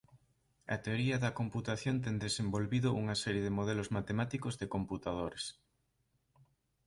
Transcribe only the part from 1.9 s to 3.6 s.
ten desenvolvido unha serie de